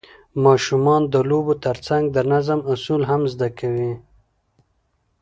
ماشومان 0.45 1.01
د 1.13 1.15
لوبو 1.29 1.53
ترڅنګ 1.65 2.03
د 2.15 2.17
نظم 2.31 2.59
اصول 2.73 3.01
هم 3.09 3.21
زده 3.33 3.49
کوي 3.59 3.93